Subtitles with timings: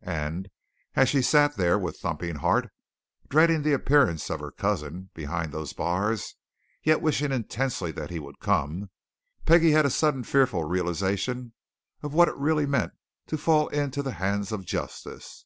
[0.00, 0.48] And
[0.94, 2.70] as she sat there with thumping heart,
[3.28, 6.34] dreading the appearance of her cousin behind those bars,
[6.82, 8.88] yet wishing intensely that he would come,
[9.44, 11.52] Peggie had a sudden fearful realization
[12.02, 12.94] of what it really meant
[13.26, 15.44] to fall into the hands of justice.